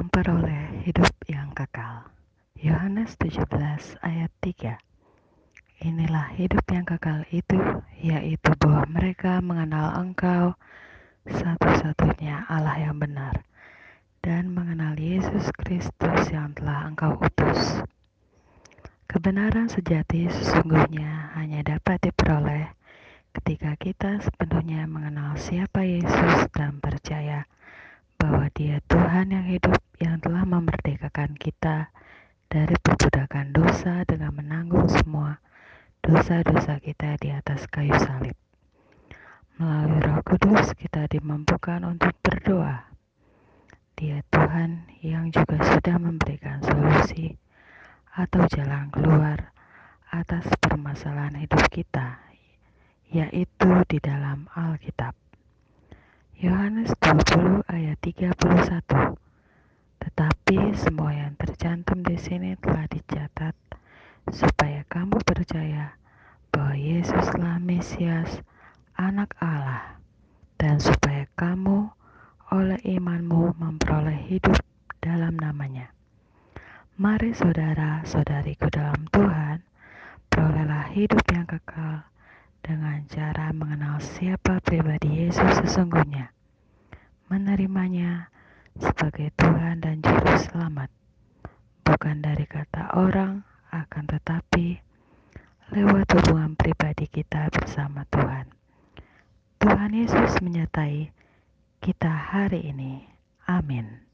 [0.00, 2.08] memperoleh hidup yang kekal.
[2.56, 3.44] Yohanes 17
[4.00, 4.80] ayat 3
[5.84, 7.60] Inilah hidup yang kekal itu,
[8.00, 10.56] yaitu bahwa mereka mengenal Engkau,
[11.28, 13.44] satu-satunya Allah yang benar,
[14.24, 17.84] dan mengenal Yesus Kristus yang telah Engkau utus.
[19.04, 22.72] Kebenaran sejati sesungguhnya hanya dapat diperoleh
[23.36, 27.44] ketika kita sepenuhnya mengenal siapa Yesus dan percaya
[28.30, 31.90] bahwa Dia Tuhan yang hidup yang telah memerdekakan kita
[32.46, 35.42] dari perbudakan dosa dengan menanggung semua
[35.98, 38.38] dosa-dosa kita di atas kayu salib.
[39.58, 42.86] Melalui Roh Kudus, kita dimampukan untuk berdoa.
[43.98, 47.34] Dia Tuhan yang juga sudah memberikan solusi
[48.14, 49.50] atau jalan keluar
[50.14, 52.22] atas permasalahan hidup kita,
[53.10, 55.19] yaitu di dalam Alkitab.
[57.90, 59.18] Yohanes 20 ayat 31
[59.98, 63.54] Tetapi semua yang tercantum di sini telah dicatat
[64.30, 65.98] supaya kamu percaya
[66.54, 68.46] bahwa Yesuslah Mesias,
[68.94, 69.98] Anak Allah,
[70.54, 71.90] dan supaya kamu
[72.54, 74.62] oleh imanmu memperoleh hidup
[75.02, 75.90] dalam namanya.
[76.94, 79.66] Mari saudara-saudariku dalam Tuhan,
[80.30, 82.06] perolehlah hidup yang kekal
[82.62, 86.30] dengan cara mengenal siapa pribadi Yesus sesungguhnya,
[87.30, 88.26] menerimanya
[88.74, 90.90] sebagai Tuhan dan Juru Selamat,
[91.86, 94.82] bukan dari kata orang, akan tetapi
[95.70, 98.50] lewat hubungan pribadi kita bersama Tuhan.
[99.62, 101.14] Tuhan Yesus menyertai
[101.78, 103.06] kita hari ini.
[103.46, 104.09] Amin.